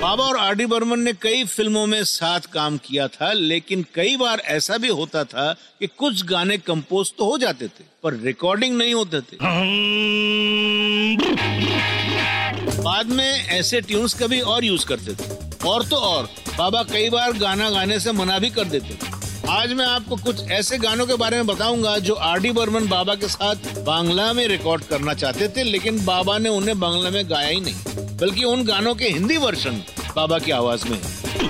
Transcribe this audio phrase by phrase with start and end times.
[0.00, 4.16] बाबा और R D Burman ने कई फ़िल्मों में साथ काम किया था, लेकिन कई
[4.16, 8.76] बार ऐसा भी होता था कि कुछ गाने कंपोज तो हो जाते थे, पर रिकॉर्डिंग
[8.76, 9.36] नहीं होते थे।
[12.82, 16.28] बाद में ऐसे ट्यून्स कभी और यूज़ करते थे। और तो और,
[16.58, 19.16] बाबा कई बार गाना गाने से मना भी कर देते थे।
[19.48, 23.14] आज मैं आपको कुछ ऐसे गानों के बारे में बताऊँगा जो आर डी बर्मन बाबा
[23.14, 27.48] के साथ बांग्ला में रिकॉर्ड करना चाहते थे, लेकिन बाबा ने उन्हें बांग्ला में गाया
[27.48, 29.82] ही नहीं। बल्कि उन गानों के हिंदी वर्षन
[30.16, 30.98] बाबा की आवाज़ में।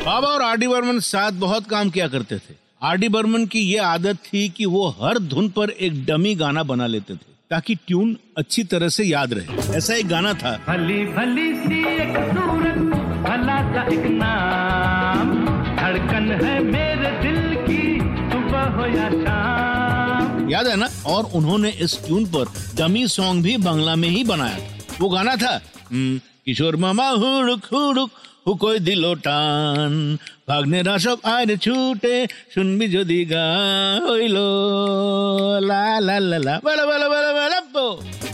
[0.07, 3.61] बाबा और आर डी बर्मन साथ बहुत काम किया करते थे। आर डी बर्मन की
[3.61, 7.75] ये आदत थी कि वो हर धुन पर एक डमी गाना बना लेते थे ताकि
[7.75, 12.79] ट्यून अच्छी तरह से याद रहे। ऐसा एक गाना था। भली भली सी एक सूरत
[13.25, 15.35] भला का एक नाम।
[15.77, 17.83] धड़कन है मेरे दिल की
[18.33, 20.89] सुबह हो या शाम। याद है ना?
[21.07, 25.37] और उन्होंने इस ट्यून पर डमी सॉन्ग भी बांग्ला में ही बनाया था। वो गाना
[25.37, 25.61] था
[26.48, 28.12] हम्म, किशोर मामा हुड़ुक हुड़ुक
[28.48, 29.94] হুকই দিল টান
[30.50, 32.16] ভাগ্নেরা সব আর ছুটে
[32.53, 34.38] শুনবি যদি গান হইল
[35.70, 37.88] লা লা লা লা বালা বালা बाला बाला बो।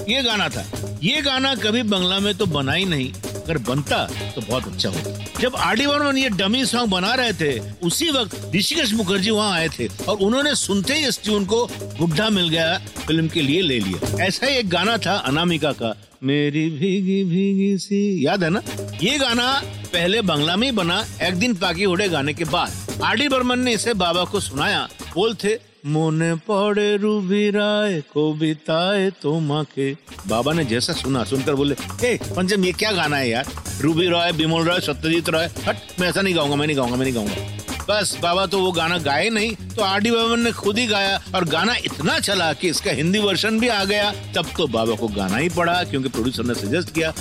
[0.08, 0.64] ये गाना था
[1.04, 3.10] ये गाना कभी बंगला में तो बना ही नहीं
[3.42, 4.00] अगर बनता
[4.36, 5.10] तो बहुत अच्छा होता
[5.42, 7.52] जब आर डी बर्मन ये डमी सॉन्ग बना रहे थे
[7.88, 11.60] उसी वक्त ऋषिकेश मुखर्जी वहाँ आए थे और उन्होंने सुनते ही इस ट्यून को
[12.00, 12.68] बुढ़ा मिल गया
[13.08, 15.90] फिल्म के लिए ले लिया ऐसा ही एक गाना था अनामिका का
[16.24, 18.62] मेरी भीगी भीगी सी याद है ना
[19.02, 19.48] ये गाना
[19.94, 23.60] पहले बांग्ला में ही बना एक दिन पाकी उड़े गाने के बाद आर डी बर्मन
[23.60, 29.86] ने इसे बाबा को सुनाया बोलते মনে পড়ে রুবি রায় কবিতায় তোমাকে
[30.30, 33.46] बाबा ने जैसा सुना सुनकर बोले हे पंचम ये क्या गाना है यार
[33.82, 37.06] रूबी रॉय बिमल रॉय सत्यजीत रॉय हट मैं ऐसा नहीं गाऊंगा मैं नहीं गाऊंगा मैं
[37.06, 40.79] नहीं गाऊंगा बस बाबा तो वो गाना गाए नहीं तो आर डी बर्मन ने खुद
[40.79, 44.67] ही गाया और गाना इतना चला कि इसका हिंदी वर्षन भी आ गया। तब तो
[44.67, 47.13] बाबा को गाना ही पड़ा, क्योंकि प्रोड्यूसर ने सजेस्ट किया।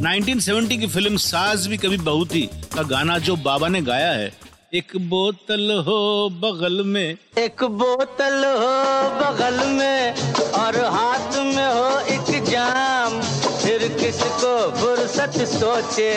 [0.00, 4.32] 1970 की फ़िल्म साज भी कभी बहुत थी का गाना जो बाबा ने गाया है।
[4.74, 8.72] एक बोतल हो बगल में। एक बोतल हो
[9.20, 10.14] बगल में
[10.52, 13.20] और हाथ में हो एक जाम।
[13.64, 16.12] फिर किसको फुर्सत सोचे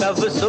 [0.00, 0.43] हुई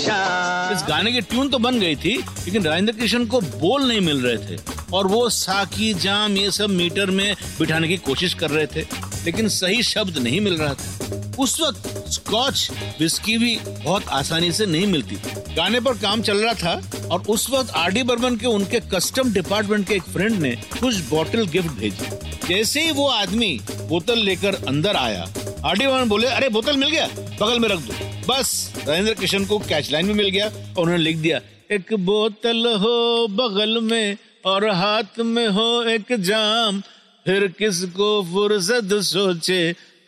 [0.00, 4.00] कब इस गाने की ट्यून तो बन गई थी, लेकिन राजेंद्र कृष्ण को बोल नहीं
[4.00, 4.58] मिल रहे थे।
[4.92, 8.80] और वो साकी, जाम, ये सब मीटर में बिठाने की कोशिश कर रहे थे,
[9.24, 14.66] लेकिन सही शब्द नहीं मिल रहा था। उस वक्त स्कॉच विस्की भी बहुत आसानी से
[14.66, 15.16] नहीं मिलती।
[15.56, 19.32] गाने पर काम चल रहा था, और उस वक्त आर डी बर्मन के उनके कस्टम
[19.32, 20.50] डिपार्टमेंट के एक फ्रेंड ने
[20.80, 25.26] कुछ बॉटल गिफ्ट भेजी। जैसे ही वो आदमी बोतल लेकर अंदर आया
[25.64, 27.06] आर डी बोले अरे बोतल मिल गया?
[27.40, 27.94] बगल में रख दो।
[28.28, 28.50] बस
[28.88, 31.40] राजेंद्र कृष्ण को कैच लाइन भी मिल गया और उन्होंने लिख दिया
[31.70, 36.80] एक बोतल हो बगल में और हाथ में हो एक जाम।
[37.26, 39.60] फिर किसको फुर्सत सोचे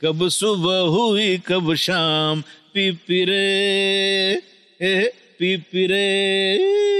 [0.03, 2.41] कब सुबह हुई कब शाम।
[2.75, 3.45] पी पी रे
[4.81, 6.92] ए, पी पी रे।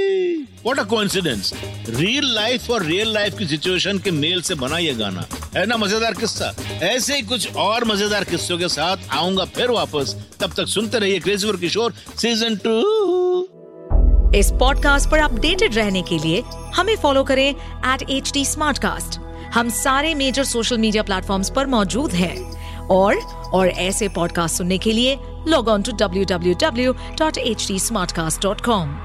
[0.67, 1.49] What a coincidence!
[1.89, 5.25] Real life और रियल लाइफ की सिचुएशन के मेल से बना ये गाना।
[5.57, 6.53] है ना मज़ेदार किस्सा?
[6.83, 11.19] ऐसे ही कुछ और मज़ेदार किस्सों के साथ आऊँगा फिर वापस। तब तक सुनते रहिए
[11.21, 12.79] crazy for Kishore season two
[14.39, 16.43] इस पॉडकास्ट पर अपडेटेड रहने के लिए
[16.75, 18.45] हमें फॉलो करें एट एच टी
[19.55, 22.37] हम सारे मेजर सोशल मीडिया प्लेटफॉर्म्स पर मौजूद हैं।
[22.89, 23.17] और
[23.55, 25.19] और ऐसे पॉडकास्ट सुनने के लिए
[25.49, 27.79] log on to W W W dot H T
[28.13, 28.97] Smartcast dot com